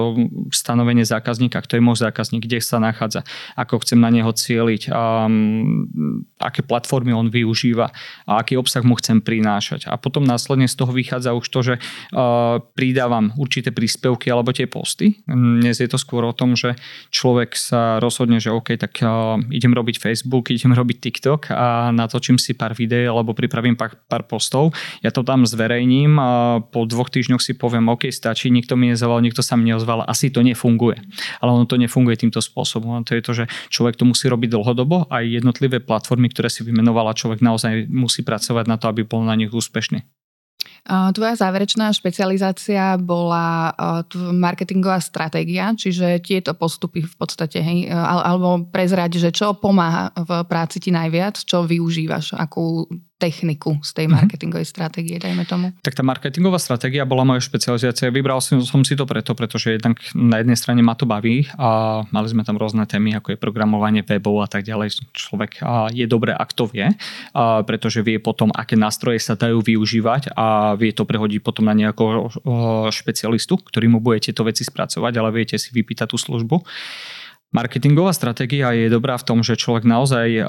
stanovenie 0.49 1.05
zákazníka, 1.05 1.61
kto 1.61 1.77
je 1.77 1.85
môj 1.85 2.01
zákazník, 2.01 2.49
kde 2.49 2.65
sa 2.65 2.81
nachádza, 2.81 3.29
ako 3.53 3.85
chcem 3.85 4.01
na 4.01 4.09
neho 4.09 4.33
cieliť, 4.33 4.89
um, 4.89 5.85
aké 6.41 6.65
platformy 6.65 7.13
on 7.13 7.29
využíva 7.29 7.93
a 8.25 8.41
aký 8.41 8.57
obsah 8.57 8.81
mu 8.81 8.97
chcem 8.97 9.21
prinášať. 9.21 9.85
A 9.85 10.01
potom 10.01 10.25
následne 10.25 10.65
z 10.65 10.81
toho 10.81 10.89
vychádza 10.89 11.37
už 11.37 11.45
to, 11.45 11.59
že 11.61 11.75
uh, 11.77 12.57
pridávam 12.73 13.37
určité 13.37 13.69
príspevky 13.69 14.33
alebo 14.33 14.49
tie 14.49 14.65
posty. 14.65 15.21
Dnes 15.29 15.77
je 15.77 15.85
to 15.85 16.01
skôr 16.01 16.25
o 16.25 16.33
tom, 16.33 16.57
že 16.57 16.73
človek 17.13 17.53
sa 17.53 17.82
rozhodne, 17.99 18.37
že 18.39 18.53
OK, 18.53 18.75
tak 18.79 18.99
uh, 19.01 19.39
idem 19.49 19.71
robiť 19.71 19.99
Facebook, 19.99 20.49
idem 20.49 20.73
robiť 20.79 20.97
TikTok 20.99 21.51
a 21.53 21.89
natočím 21.89 22.37
si 22.37 22.55
pár 22.55 22.73
videí 22.77 23.05
alebo 23.05 23.35
pripravím 23.35 23.77
pár, 23.77 24.25
postov. 24.27 24.71
Ja 25.03 25.11
to 25.11 25.21
tam 25.21 25.43
zverejním 25.43 26.15
a 26.17 26.59
po 26.63 26.87
dvoch 26.87 27.11
týždňoch 27.11 27.43
si 27.43 27.53
poviem, 27.53 27.91
OK, 27.91 28.07
stačí, 28.09 28.47
nikto 28.47 28.79
mi 28.79 28.91
nezaval, 28.91 29.19
nikto 29.19 29.43
sa 29.43 29.59
mi 29.59 29.69
neozval, 29.69 30.07
asi 30.07 30.31
to 30.31 30.39
nefunguje. 30.41 30.97
Ale 31.43 31.49
ono 31.51 31.67
to 31.67 31.75
nefunguje 31.75 32.15
týmto 32.15 32.39
spôsobom. 32.39 33.03
To 33.03 33.11
je 33.13 33.21
to, 33.21 33.31
že 33.33 33.45
človek 33.69 33.99
to 33.99 34.07
musí 34.07 34.31
robiť 34.31 34.49
dlhodobo 34.53 35.11
a 35.11 35.21
jednotlivé 35.25 35.83
platformy, 35.83 36.31
ktoré 36.31 36.47
si 36.47 36.63
vymenovala, 36.63 37.17
človek 37.17 37.43
naozaj 37.43 37.91
musí 37.91 38.23
pracovať 38.23 38.65
na 38.65 38.79
to, 38.79 38.87
aby 38.87 39.03
bol 39.03 39.21
na 39.25 39.35
nich 39.35 39.51
úspešný. 39.51 40.22
Tvoja 40.83 41.39
záverečná 41.39 41.95
špecializácia 41.95 42.99
bola 42.99 43.71
marketingová 44.35 44.99
stratégia, 44.99 45.71
čiže 45.71 46.19
tieto 46.19 46.51
postupy 46.51 47.07
v 47.07 47.15
podstate, 47.15 47.63
hej, 47.63 47.87
alebo 47.87 48.67
prezrať, 48.67 49.15
že 49.15 49.29
čo 49.31 49.55
pomáha 49.55 50.11
v 50.11 50.43
práci 50.43 50.83
ti 50.83 50.91
najviac, 50.91 51.39
čo 51.39 51.63
využívaš, 51.63 52.35
akú 52.35 52.83
techniku 53.21 53.79
z 53.79 53.91
tej 53.95 54.05
mhm. 54.09 54.13
marketingovej 54.19 54.67
stratégie, 54.67 55.15
dajme 55.21 55.47
tomu? 55.47 55.71
Tak 55.79 55.95
tá 55.95 56.03
marketingová 56.03 56.59
stratégia 56.59 57.07
bola 57.07 57.23
moja 57.23 57.39
špecializácia. 57.39 58.11
Vybral 58.11 58.43
som, 58.43 58.59
som 58.65 58.83
si 58.83 58.97
to 58.99 59.07
preto, 59.07 59.31
pretože 59.37 59.79
jednak 59.79 59.95
na 60.11 60.43
jednej 60.43 60.57
strane 60.59 60.81
ma 60.83 60.97
to 60.97 61.07
baví 61.07 61.47
a 61.55 62.01
mali 62.11 62.27
sme 62.27 62.43
tam 62.43 62.59
rôzne 62.59 62.83
témy, 62.83 63.15
ako 63.17 63.35
je 63.35 63.37
programovanie 63.39 64.03
webov 64.03 64.43
a 64.43 64.47
tak 64.49 64.67
ďalej. 64.67 64.99
Človek 65.15 65.63
je 65.95 66.05
dobré, 66.09 66.35
ak 66.35 66.51
to 66.51 66.67
vie, 66.67 66.91
pretože 67.63 68.03
vie 68.03 68.19
potom, 68.19 68.51
aké 68.51 68.75
nástroje 68.75 69.23
sa 69.23 69.39
dajú 69.39 69.63
využívať 69.63 70.35
a 70.35 70.75
vie 70.75 70.91
to 70.91 71.07
prehodiť 71.07 71.39
potom 71.39 71.69
na 71.69 71.75
nejakého 71.77 72.29
špecialistu, 72.91 73.55
ktorý 73.61 73.87
mu 73.87 73.99
bude 74.03 74.19
tieto 74.19 74.43
veci 74.43 74.67
spracovať, 74.67 75.13
ale 75.15 75.29
viete 75.31 75.55
si 75.55 75.71
vypýtať 75.71 76.11
tú 76.11 76.17
službu. 76.19 76.59
Marketingová 77.53 78.17
stratégia 78.17 78.73
je 78.73 78.89
dobrá 78.89 79.13
v 79.13 79.29
tom, 79.29 79.45
že 79.45 79.53
človek 79.53 79.85
naozaj 79.85 80.41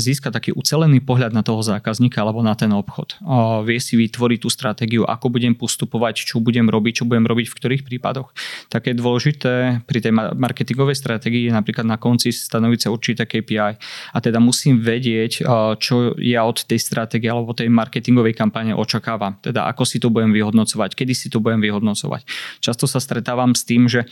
získa 0.00 0.32
taký 0.32 0.56
ucelený 0.56 1.04
pohľad 1.04 1.36
na 1.36 1.44
toho 1.44 1.60
zákazníka 1.60 2.24
alebo 2.24 2.40
na 2.40 2.56
ten 2.56 2.72
obchod. 2.72 3.20
Vie 3.68 3.76
si 3.76 4.00
vytvoriť 4.00 4.38
tú 4.40 4.48
stratégiu, 4.48 5.04
ako 5.04 5.36
budem 5.36 5.52
postupovať, 5.52 6.24
čo 6.24 6.40
budem 6.40 6.64
robiť, 6.64 7.04
čo 7.04 7.04
budem 7.04 7.28
robiť 7.28 7.44
v 7.44 7.56
ktorých 7.60 7.82
prípadoch. 7.84 8.32
Také 8.72 8.96
dôležité 8.96 9.84
pri 9.84 10.00
tej 10.00 10.16
marketingovej 10.16 10.96
stratégii 10.96 11.46
je 11.46 11.52
napríklad 11.52 11.84
na 11.84 12.00
konci 12.00 12.32
stanoviť 12.32 12.80
sa 12.80 12.88
určité 12.88 13.28
KPI. 13.28 13.76
A 14.16 14.18
teda 14.24 14.40
musím 14.40 14.80
vedieť, 14.80 15.44
čo 15.76 16.16
ja 16.16 16.48
od 16.48 16.64
tej 16.64 16.80
stratégie 16.80 17.28
alebo 17.28 17.52
tej 17.52 17.68
marketingovej 17.68 18.32
kampane 18.32 18.72
očakávam. 18.72 19.36
Teda 19.44 19.68
ako 19.68 19.84
si 19.84 20.00
to 20.00 20.08
budem 20.08 20.32
vyhodnocovať, 20.32 20.96
kedy 20.96 21.12
si 21.12 21.28
to 21.28 21.44
budem 21.44 21.60
vyhodnocovať. 21.60 22.24
Často 22.64 22.88
sa 22.88 22.96
stretávam 22.96 23.52
s 23.52 23.68
tým, 23.68 23.92
že 23.92 24.08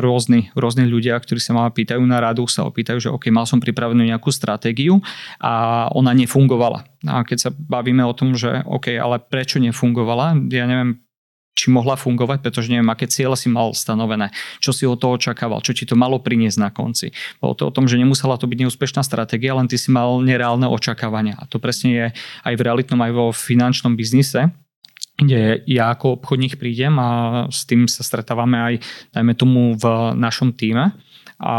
rôzni, 0.00 0.48
rôzni 0.56 0.88
ľudia 0.88 1.17
ktorí 1.18 1.42
sa 1.42 1.52
ma 1.52 1.68
pýtajú 1.68 2.00
na 2.06 2.22
radu, 2.22 2.46
sa 2.46 2.64
opýtajú, 2.64 2.98
že 2.98 3.10
OK, 3.12 3.28
mal 3.28 3.44
som 3.44 3.58
pripravenú 3.58 4.06
nejakú 4.06 4.30
stratégiu 4.32 5.02
a 5.42 5.86
ona 5.92 6.14
nefungovala. 6.14 6.86
A 7.06 7.22
keď 7.26 7.38
sa 7.38 7.50
bavíme 7.52 8.02
o 8.06 8.16
tom, 8.16 8.34
že 8.38 8.62
OK, 8.64 8.94
ale 8.94 9.20
prečo 9.22 9.60
nefungovala, 9.60 10.38
ja 10.48 10.64
neviem, 10.64 11.02
či 11.58 11.74
mohla 11.74 11.98
fungovať, 11.98 12.38
pretože 12.38 12.70
neviem, 12.70 12.86
aké 12.86 13.10
cieľe 13.10 13.34
si 13.34 13.50
mal 13.50 13.74
stanovené, 13.74 14.30
čo 14.62 14.70
si 14.70 14.86
od 14.86 15.02
toho 15.02 15.18
očakával, 15.18 15.58
čo 15.58 15.74
ti 15.74 15.82
to 15.82 15.98
malo 15.98 16.22
priniesť 16.22 16.58
na 16.62 16.70
konci. 16.70 17.10
Bolo 17.42 17.58
to 17.58 17.66
o 17.66 17.74
tom, 17.74 17.90
že 17.90 17.98
nemusela 17.98 18.38
to 18.38 18.46
byť 18.46 18.62
neúspešná 18.62 19.02
stratégia, 19.02 19.58
len 19.58 19.66
ty 19.66 19.74
si 19.74 19.90
mal 19.90 20.22
nereálne 20.22 20.70
očakávania. 20.70 21.34
A 21.34 21.50
to 21.50 21.58
presne 21.58 21.90
je 21.90 22.06
aj 22.46 22.54
v 22.54 22.62
realitnom, 22.62 23.02
aj 23.02 23.10
vo 23.10 23.26
finančnom 23.34 23.98
biznise, 23.98 24.54
kde 25.18 25.66
ja 25.66 25.90
ako 25.90 26.22
obchodník 26.22 26.62
prídem 26.62 26.94
a 27.02 27.10
s 27.50 27.66
tým 27.66 27.90
sa 27.90 28.06
stretávame 28.06 28.54
aj, 28.54 28.74
dajme 29.10 29.34
tomu, 29.34 29.74
v 29.74 30.14
našom 30.14 30.54
týme 30.54 30.94
a 31.38 31.54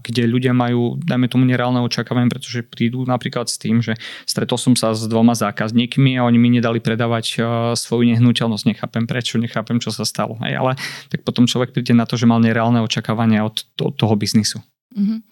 kde 0.00 0.24
ľudia 0.24 0.56
majú, 0.56 0.96
dajme 0.96 1.28
tomu, 1.28 1.44
nereálne 1.44 1.84
očakávanie, 1.84 2.32
pretože 2.32 2.64
prídu 2.64 3.04
napríklad 3.04 3.52
s 3.52 3.60
tým, 3.60 3.84
že 3.84 4.00
stretol 4.24 4.56
som 4.56 4.72
sa 4.72 4.96
s 4.96 5.04
dvoma 5.04 5.36
zákazníkmi 5.36 6.16
a 6.16 6.24
oni 6.24 6.40
mi 6.40 6.48
nedali 6.56 6.80
predávať 6.80 7.26
uh, 7.36 7.44
svoju 7.76 8.08
nehnuteľnosť. 8.16 8.64
Nechápem 8.64 9.04
prečo, 9.04 9.36
nechápem, 9.36 9.76
čo 9.76 9.92
sa 9.92 10.08
stalo. 10.08 10.40
Hej, 10.40 10.56
ale 10.56 10.72
tak 11.12 11.20
potom 11.20 11.44
človek 11.44 11.76
príde 11.76 11.92
na 11.92 12.08
to, 12.08 12.16
že 12.16 12.24
mal 12.24 12.40
nereálne 12.40 12.80
očakávania 12.80 13.44
od 13.44 13.60
to, 13.76 13.92
toho 13.92 14.16
biznisu. 14.16 14.64
Uh-huh. 14.90 15.22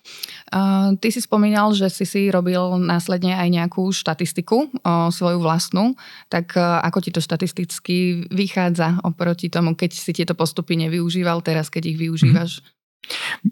Uh, 0.54 0.94
ty 1.02 1.10
si 1.10 1.18
spomínal, 1.18 1.74
že 1.74 1.90
si 1.90 2.06
si 2.06 2.30
robil 2.30 2.78
následne 2.78 3.34
aj 3.34 3.48
nejakú 3.50 3.90
štatistiku, 3.90 4.70
uh, 4.70 5.10
svoju 5.10 5.42
vlastnú, 5.42 5.98
tak 6.30 6.54
uh, 6.54 6.78
ako 6.86 6.98
ti 7.02 7.10
to 7.10 7.18
štatisticky 7.18 8.30
vychádza 8.30 9.02
oproti 9.02 9.50
tomu, 9.50 9.74
keď 9.74 9.90
si 9.98 10.14
tieto 10.14 10.38
postupy 10.38 10.78
nevyužíval, 10.78 11.42
teraz 11.42 11.74
keď 11.74 11.90
ich 11.90 11.98
využívaš? 11.98 12.62
Uh-huh. 12.62 12.77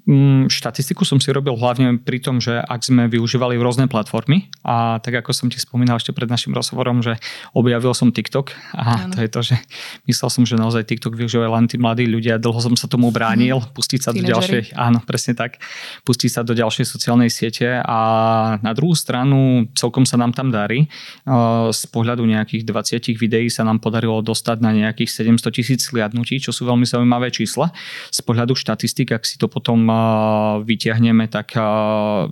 Mm, 0.04 0.52
štatistiku 0.52 1.06
som 1.06 1.22
si 1.22 1.30
robil 1.30 1.54
hlavne 1.56 1.96
pri 2.02 2.18
tom, 2.20 2.42
že 2.42 2.58
ak 2.58 2.82
sme 2.82 3.08
využívali 3.08 3.56
rôzne 3.56 3.88
platformy 3.88 4.50
a 4.66 4.98
tak 5.00 5.22
ako 5.22 5.30
som 5.32 5.46
ti 5.48 5.56
spomínal 5.56 5.96
ešte 5.96 6.12
pred 6.12 6.28
našim 6.28 6.52
rozhovorom, 6.52 7.00
že 7.00 7.16
objavil 7.56 7.94
som 7.96 8.12
TikTok 8.12 8.52
a 8.76 9.06
ano. 9.06 9.14
to 9.14 9.18
je 9.24 9.28
to, 9.30 9.40
že 9.52 9.56
myslel 10.10 10.28
som, 10.28 10.42
že 10.44 10.58
naozaj 10.58 10.84
TikTok 10.84 11.14
využívajú 11.14 11.50
len 11.50 11.66
tí 11.70 11.76
mladí 11.78 12.04
ľudia, 12.04 12.36
dlho 12.36 12.58
som 12.58 12.74
sa 12.74 12.90
tomu 12.90 13.08
bránil, 13.14 13.62
mm. 13.62 13.72
pustiť 13.72 14.00
sa 14.02 14.10
Teenagery. 14.12 14.26
do 14.26 14.30
ďalšej, 14.34 14.62
áno, 14.74 14.98
presne 15.06 15.32
tak, 15.38 15.62
pustiť 16.02 16.30
sa 16.30 16.40
do 16.42 16.52
ďalšej 16.52 16.84
sociálnej 16.84 17.30
siete 17.30 17.80
a 17.80 17.98
na 18.60 18.72
druhú 18.74 18.92
stranu 18.92 19.70
celkom 19.72 20.04
sa 20.04 20.18
nám 20.18 20.34
tam 20.34 20.50
darí. 20.50 20.90
Z 21.70 21.82
pohľadu 21.94 22.26
nejakých 22.26 22.66
20 22.66 23.16
videí 23.16 23.48
sa 23.48 23.62
nám 23.62 23.78
podarilo 23.78 24.18
dostať 24.20 24.58
na 24.60 24.74
nejakých 24.74 25.38
700 25.38 25.56
tisíc 25.56 25.80
sliadnutí, 25.86 26.42
čo 26.42 26.50
sú 26.50 26.66
veľmi 26.66 26.84
zaujímavé 26.84 27.30
čísla. 27.30 27.70
Z 28.10 28.20
pohľadu 28.26 28.58
štatistik, 28.58 29.14
ak 29.14 29.22
si 29.22 29.35
to 29.40 29.46
to 29.46 29.54
potom 29.54 29.86
vyťahneme, 30.66 31.30
tak 31.30 31.54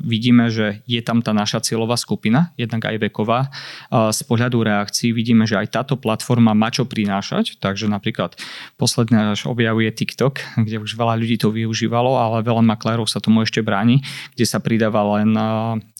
vidíme, 0.02 0.50
že 0.50 0.82
je 0.90 0.98
tam 0.98 1.22
tá 1.22 1.30
naša 1.30 1.62
cieľová 1.62 1.94
skupina, 1.94 2.50
jednak 2.58 2.90
aj 2.90 2.98
veková. 2.98 3.54
Z 3.94 4.20
pohľadu 4.26 4.66
reakcií 4.66 5.14
vidíme, 5.14 5.46
že 5.46 5.62
aj 5.62 5.70
táto 5.70 5.94
platforma 5.94 6.58
má 6.58 6.74
čo 6.74 6.82
prinášať, 6.82 7.62
takže 7.62 7.86
napríklad 7.86 8.34
posledné 8.74 9.38
až 9.38 9.46
objavuje 9.46 9.94
TikTok, 9.94 10.42
kde 10.58 10.82
už 10.82 10.98
veľa 10.98 11.14
ľudí 11.22 11.38
to 11.38 11.54
využívalo, 11.54 12.18
ale 12.18 12.42
veľa 12.42 12.66
maklérov 12.66 13.06
sa 13.06 13.22
tomu 13.22 13.46
ešte 13.46 13.62
bráni, 13.62 14.02
kde 14.34 14.44
sa 14.50 14.58
pridáva 14.58 15.22
len 15.22 15.30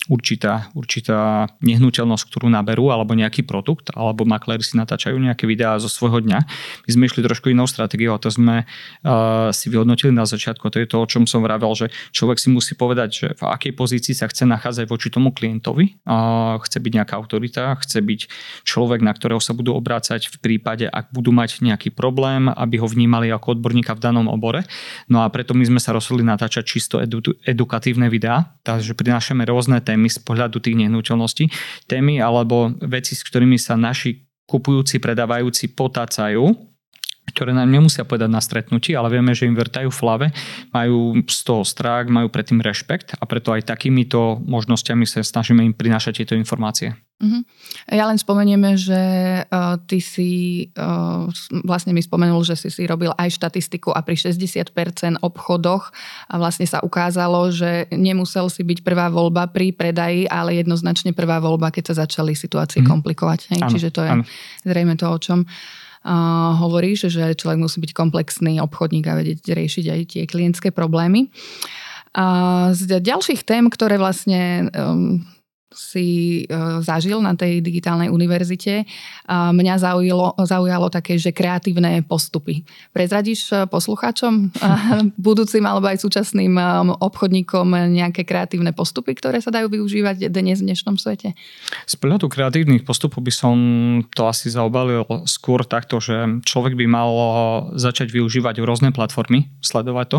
určitá, 0.04 0.68
určitá 0.76 1.48
nehnuteľnosť, 1.64 2.24
ktorú 2.28 2.52
naberú, 2.52 2.92
alebo 2.92 3.16
nejaký 3.16 3.40
produkt, 3.48 3.88
alebo 3.96 4.28
makléri 4.28 4.60
si 4.60 4.76
natáčajú 4.76 5.16
nejaké 5.16 5.48
videá 5.48 5.80
zo 5.80 5.88
svojho 5.88 6.20
dňa. 6.20 6.38
My 6.84 6.90
sme 6.92 7.08
išli 7.08 7.24
trošku 7.24 7.48
inou 7.48 7.64
stratégiou 7.64 8.12
a 8.12 8.20
to 8.20 8.28
sme 8.28 8.68
uh, 8.68 9.48
si 9.48 9.72
vyhodnotili 9.72 10.12
na 10.12 10.28
začiatku. 10.28 10.68
To 10.68 10.76
je 10.76 10.88
to, 10.88 10.93
o 10.98 11.06
čom 11.06 11.26
som 11.26 11.42
vravel, 11.42 11.72
že 11.74 11.90
človek 12.14 12.38
si 12.38 12.48
musí 12.50 12.78
povedať, 12.78 13.08
že 13.10 13.26
v 13.34 13.42
akej 13.50 13.72
pozícii 13.74 14.14
sa 14.14 14.30
chce 14.30 14.46
nachádzať 14.46 14.86
voči 14.86 15.10
tomu 15.10 15.34
klientovi. 15.34 16.00
Uh, 16.06 16.58
chce 16.62 16.78
byť 16.78 16.92
nejaká 17.02 17.14
autorita, 17.18 17.74
chce 17.82 17.98
byť 18.02 18.20
človek, 18.66 19.00
na 19.02 19.12
ktorého 19.14 19.38
sa 19.38 19.52
budú 19.54 19.74
obrácať 19.74 20.30
v 20.30 20.36
prípade, 20.40 20.86
ak 20.86 21.10
budú 21.10 21.34
mať 21.34 21.62
nejaký 21.62 21.94
problém, 21.94 22.50
aby 22.50 22.78
ho 22.78 22.86
vnímali 22.88 23.30
ako 23.30 23.58
odborníka 23.58 23.94
v 23.94 24.02
danom 24.02 24.26
obore. 24.30 24.66
No 25.10 25.22
a 25.22 25.30
preto 25.30 25.54
my 25.54 25.64
sme 25.66 25.80
sa 25.80 25.94
rozhodli 25.94 26.26
natáčať 26.26 26.64
čisto 26.66 26.98
edu- 26.98 27.36
edukatívne 27.46 28.10
videá, 28.10 28.54
takže 28.66 28.96
prinášame 28.96 29.46
rôzne 29.46 29.78
témy 29.80 30.10
z 30.10 30.18
pohľadu 30.22 30.58
tých 30.60 30.76
nehnuteľností, 30.78 31.50
témy 31.86 32.18
alebo 32.18 32.72
veci, 32.84 33.14
s 33.14 33.22
ktorými 33.22 33.56
sa 33.60 33.78
naši 33.78 34.24
kupujúci, 34.44 35.00
predávajúci 35.00 35.72
potácajú 35.72 36.73
ktoré 37.24 37.56
nám 37.56 37.72
nemusia 37.72 38.04
povedať 38.04 38.30
na 38.30 38.40
stretnutí, 38.44 38.92
ale 38.92 39.08
vieme, 39.08 39.32
že 39.32 39.48
im 39.48 39.56
vrtajú 39.56 39.88
v 39.88 40.00
hlave, 40.04 40.26
majú 40.76 41.24
z 41.24 41.40
toho 41.40 41.64
strach, 41.64 42.06
majú 42.12 42.28
predtým 42.28 42.60
rešpekt 42.60 43.16
a 43.16 43.24
preto 43.24 43.56
aj 43.56 43.64
takýmito 43.64 44.38
možnosťami 44.44 45.08
sa 45.08 45.24
snažíme 45.24 45.64
im 45.64 45.72
prinášať 45.72 46.24
tieto 46.24 46.34
informácie. 46.36 46.92
Uh-huh. 47.22 47.46
Ja 47.88 48.10
len 48.10 48.18
spomenieme, 48.18 48.74
že 48.74 48.98
uh, 49.46 49.78
ty 49.86 50.02
si 50.02 50.30
uh, 50.74 51.30
vlastne 51.62 51.94
mi 51.94 52.02
spomenul, 52.02 52.42
že 52.42 52.58
si 52.58 52.68
si 52.74 52.84
robil 52.90 53.14
aj 53.14 53.38
štatistiku 53.38 53.94
a 53.94 54.02
pri 54.02 54.18
60% 54.18 55.22
obchodoch 55.22 55.94
a 56.26 56.34
vlastne 56.36 56.66
sa 56.66 56.82
ukázalo, 56.82 57.54
že 57.54 57.86
nemusel 57.94 58.50
si 58.50 58.66
byť 58.66 58.82
prvá 58.82 59.08
voľba 59.14 59.46
pri 59.48 59.70
predaji, 59.70 60.26
ale 60.26 60.58
jednoznačne 60.60 61.14
prvá 61.14 61.38
voľba, 61.38 61.70
keď 61.70 61.94
sa 61.94 62.04
začali 62.04 62.34
situácie 62.34 62.82
uh-huh. 62.82 62.90
komplikovať. 62.98 63.54
Hej? 63.54 63.60
Ano, 63.62 63.72
Čiže 63.72 63.88
to 63.94 64.00
je 64.02 64.10
ano. 64.10 64.24
zrejme 64.66 64.94
to, 64.98 65.06
o 65.06 65.18
čom 65.22 65.46
uh, 65.46 65.83
hovoríš, 66.60 67.08
že 67.08 67.32
človek 67.32 67.58
musí 67.64 67.80
byť 67.80 67.92
komplexný 67.96 68.60
obchodník 68.60 69.08
a 69.08 69.16
vedieť 69.16 69.56
riešiť 69.56 69.84
aj 69.88 70.00
tie 70.12 70.22
klientské 70.28 70.68
problémy. 70.68 71.32
A 72.14 72.70
z 72.76 73.02
ďalších 73.02 73.42
tém, 73.42 73.66
ktoré 73.66 73.98
vlastne 73.98 74.70
um, 74.70 75.26
si 75.74 76.06
e, 76.42 76.80
zažil 76.80 77.18
na 77.18 77.34
tej 77.34 77.58
digitálnej 77.60 78.08
univerzite, 78.08 78.86
mňa 79.28 79.74
zaujalo, 79.82 80.38
zaujalo 80.46 80.86
také, 80.88 81.18
že 81.18 81.34
kreatívne 81.34 82.06
postupy. 82.06 82.62
Prezradíš 82.94 83.50
e, 83.50 83.66
poslucháčom, 83.66 84.54
budúcim 85.28 85.66
alebo 85.66 85.90
aj 85.90 86.00
súčasným 86.00 86.54
e, 86.54 86.62
obchodníkom 87.02 87.90
nejaké 87.90 88.22
kreatívne 88.22 88.70
postupy, 88.70 89.18
ktoré 89.18 89.42
sa 89.42 89.50
dajú 89.50 89.68
využívať 89.68 90.30
dnes 90.30 90.62
v 90.62 90.72
dnešnom 90.72 90.96
svete? 90.96 91.34
Z 91.84 91.94
pohľadu 91.98 92.30
kreatívnych 92.30 92.86
postupov 92.86 93.26
by 93.26 93.32
som 93.34 93.56
to 94.14 94.30
asi 94.30 94.48
zaobalil 94.48 95.04
skôr 95.26 95.66
takto, 95.66 95.98
že 95.98 96.40
človek 96.46 96.78
by 96.78 96.86
mal 96.86 97.10
začať 97.74 98.14
využívať 98.14 98.62
rôzne 98.62 98.94
platformy, 98.94 99.50
sledovať 99.58 100.06
to. 100.06 100.18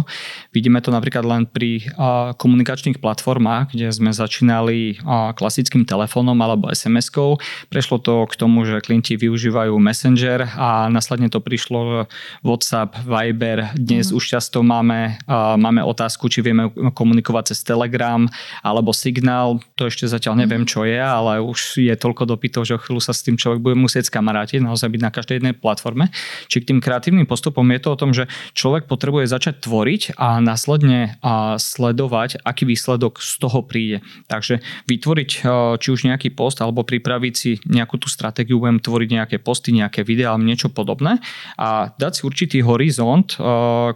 Vidíme 0.52 0.84
to 0.84 0.92
napríklad 0.92 1.24
len 1.24 1.48
pri 1.48 1.88
komunikačných 2.36 3.00
platformách, 3.00 3.72
kde 3.72 3.88
sme 3.94 4.12
začínali 4.12 5.00
klasickým 5.46 5.86
telefónom 5.86 6.34
alebo 6.42 6.74
SMS-kou. 6.74 7.38
Prešlo 7.70 8.02
to 8.02 8.26
k 8.26 8.34
tomu, 8.34 8.66
že 8.66 8.82
klienti 8.82 9.14
využívajú 9.14 9.78
Messenger 9.78 10.50
a 10.58 10.90
následne 10.90 11.30
to 11.30 11.38
prišlo 11.38 12.10
WhatsApp, 12.42 12.98
Viber. 13.06 13.70
Dnes 13.78 14.10
mm. 14.10 14.18
už 14.18 14.24
často 14.26 14.66
máme, 14.66 15.22
máme 15.30 15.86
otázku, 15.86 16.26
či 16.34 16.42
vieme 16.42 16.74
komunikovať 16.98 17.54
cez 17.54 17.62
Telegram 17.62 18.26
alebo 18.66 18.90
Signál. 18.90 19.62
To 19.78 19.86
ešte 19.86 20.10
zatiaľ 20.10 20.42
neviem, 20.42 20.66
mhm. 20.66 20.70
čo 20.74 20.82
je, 20.82 20.98
ale 20.98 21.38
už 21.46 21.78
je 21.78 21.94
toľko 21.94 22.26
dopytov, 22.26 22.66
že 22.66 22.74
o 22.74 22.82
chvíľu 22.82 23.06
sa 23.06 23.14
s 23.14 23.22
tým 23.22 23.38
človek 23.38 23.62
bude 23.62 23.78
musieť 23.78 24.10
skamarátiť, 24.10 24.66
naozaj 24.66 24.90
byť 24.90 25.02
na 25.06 25.14
každej 25.14 25.36
jednej 25.38 25.54
platforme. 25.54 26.10
Či 26.50 26.66
k 26.66 26.74
tým 26.74 26.80
kreatívnym 26.82 27.30
postupom 27.30 27.70
je 27.70 27.80
to 27.86 27.90
o 27.94 28.00
tom, 28.02 28.18
že 28.18 28.26
človek 28.58 28.90
potrebuje 28.90 29.30
začať 29.30 29.62
tvoriť 29.62 30.18
a 30.18 30.42
následne 30.42 31.22
sledovať, 31.62 32.42
aký 32.42 32.66
výsledok 32.66 33.22
z 33.22 33.32
toho 33.38 33.62
príde. 33.62 34.02
Takže 34.26 34.64
vytvoriť 34.88 35.35
či 35.82 35.88
už 35.92 36.08
nejaký 36.08 36.32
post 36.32 36.62
alebo 36.62 36.86
pripraviť 36.86 37.34
si 37.34 37.52
nejakú 37.66 37.98
tú 37.98 38.08
stratégiu, 38.08 38.62
budem 38.62 38.80
tvoriť 38.80 39.10
nejaké 39.10 39.38
posty, 39.42 39.76
nejaké 39.76 40.06
videá, 40.06 40.38
niečo 40.38 40.70
podobné 40.70 41.20
a 41.60 41.92
dať 41.98 42.12
si 42.14 42.22
určitý 42.24 42.58
horizont, 42.62 43.36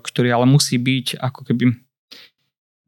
ktorý 0.01 0.29
ale 0.33 0.45
musí 0.49 0.75
byť 0.81 1.21
ako 1.21 1.41
keby 1.47 1.63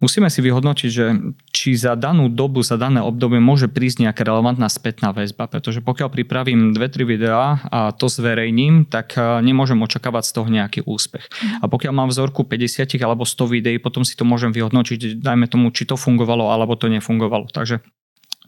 musíme 0.01 0.27
si 0.33 0.41
vyhodnotiť, 0.41 0.89
že 0.89 1.05
či 1.53 1.77
za 1.77 1.93
danú 1.93 2.27
dobu, 2.27 2.65
za 2.65 2.75
dané 2.75 2.99
obdobie 2.99 3.37
môže 3.37 3.69
prísť 3.69 4.09
nejaká 4.09 4.25
relevantná 4.25 4.65
spätná 4.67 5.13
väzba, 5.13 5.45
pretože 5.45 5.79
pokiaľ 5.85 6.09
pripravím 6.09 6.73
2-3 6.73 7.05
videá 7.05 7.61
a 7.69 7.93
to 7.93 8.09
zverejním, 8.09 8.89
tak 8.89 9.13
e, 9.15 9.45
nemôžem 9.45 9.77
očakávať 9.77 10.23
z 10.25 10.31
toho 10.33 10.47
nejaký 10.49 10.81
úspech. 10.83 11.29
A 11.61 11.69
pokiaľ 11.69 11.93
mám 11.93 12.09
vzorku 12.09 12.43
50 12.43 12.97
alebo 13.05 13.23
100 13.23 13.45
videí, 13.47 13.77
potom 13.77 14.01
si 14.01 14.17
to 14.17 14.25
môžem 14.25 14.49
vyhodnotiť, 14.49 15.21
dajme 15.21 15.45
tomu, 15.45 15.69
či 15.69 15.85
to 15.85 15.93
fungovalo 15.95 16.49
alebo 16.49 16.73
to 16.73 16.89
nefungovalo. 16.89 17.53
Takže 17.53 17.85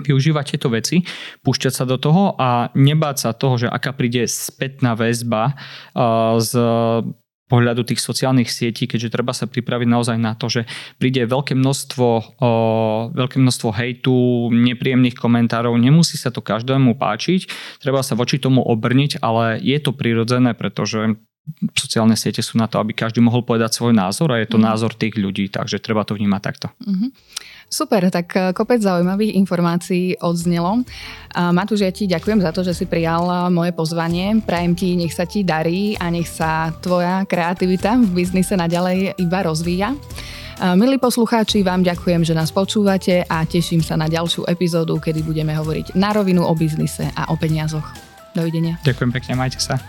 využívať 0.01 0.57
tieto 0.57 0.73
veci, 0.73 1.05
púšťať 1.45 1.73
sa 1.73 1.85
do 1.85 2.01
toho 2.01 2.33
a 2.39 2.73
nebáť 2.73 3.17
sa 3.17 3.29
toho, 3.37 3.61
že 3.61 3.67
aká 3.69 3.93
príde 3.93 4.25
spätná 4.25 4.97
väzba 4.97 5.53
uh, 5.93 6.41
z 6.41 6.53
pohľadu 7.53 7.85
tých 7.85 8.01
sociálnych 8.01 8.49
sietí, 8.49 8.89
keďže 8.89 9.13
treba 9.13 9.29
sa 9.29 9.45
pripraviť 9.45 9.85
naozaj 9.85 10.17
na 10.17 10.33
to, 10.33 10.49
že 10.49 10.65
príde 10.97 11.21
veľké 11.29 11.53
množstvo, 11.53 12.07
o, 12.41 12.49
veľké 13.13 13.37
množstvo 13.37 13.69
hejtu, 13.69 14.15
nepríjemných 14.49 15.13
komentárov, 15.13 15.77
nemusí 15.77 16.17
sa 16.17 16.33
to 16.33 16.41
každému 16.41 16.97
páčiť, 16.97 17.45
treba 17.77 18.01
sa 18.01 18.17
voči 18.17 18.41
tomu 18.41 18.65
obrniť, 18.65 19.21
ale 19.21 19.61
je 19.61 19.77
to 19.77 19.93
prirodzené, 19.93 20.57
pretože 20.57 21.19
sociálne 21.75 22.15
siete 22.15 22.39
sú 22.39 22.55
na 22.55 22.71
to, 22.71 22.79
aby 22.79 22.95
každý 22.95 23.19
mohol 23.19 23.43
povedať 23.43 23.75
svoj 23.75 23.91
názor 23.91 24.31
a 24.31 24.39
je 24.39 24.47
to 24.47 24.55
mm. 24.59 24.63
názor 24.63 24.91
tých 24.95 25.19
ľudí, 25.19 25.51
takže 25.51 25.83
treba 25.83 26.07
to 26.07 26.15
vnímať 26.15 26.41
takto. 26.41 26.67
Mm-hmm. 26.79 27.09
Super, 27.67 28.01
tak 28.13 28.27
eh, 28.37 28.55
kopec 28.55 28.79
zaujímavých 28.79 29.35
informácií 29.35 30.15
odznelo. 30.23 30.85
Matúš, 31.33 31.81
ja 31.81 31.91
ti 31.91 32.05
ďakujem 32.05 32.45
za 32.45 32.53
to, 32.53 32.61
že 32.61 32.77
si 32.77 32.85
prijal 32.87 33.27
eh, 33.27 33.37
moje 33.51 33.75
pozvanie. 33.75 34.39
Prajem 34.39 34.73
ti, 34.77 34.95
nech 34.95 35.11
sa 35.11 35.27
ti 35.27 35.43
darí 35.43 35.99
a 35.99 36.07
nech 36.07 36.29
sa 36.29 36.71
tvoja 36.79 37.27
kreativita 37.27 37.99
v 37.99 38.23
biznise 38.23 38.55
naďalej 38.55 39.19
iba 39.19 39.39
rozvíja. 39.43 39.97
Milí 40.77 41.01
poslucháči, 41.01 41.65
vám 41.65 41.81
ďakujem, 41.81 42.23
že 42.23 42.37
nás 42.37 42.53
počúvate 42.53 43.25
a 43.25 43.41
teším 43.43 43.81
sa 43.81 43.97
na 43.97 44.05
ďalšiu 44.05 44.47
epizódu, 44.47 45.01
kedy 45.01 45.25
budeme 45.25 45.51
hovoriť 45.57 45.97
na 45.97 46.13
rovinu 46.13 46.45
o 46.45 46.53
biznise 46.53 47.09
a 47.17 47.33
o 47.33 47.35
peniazoch. 47.35 47.83
Dovidenia. 48.37 48.79
Ďakujem 48.85 49.11
pekne, 49.11 49.33
majte 49.35 49.59
sa. 49.59 49.81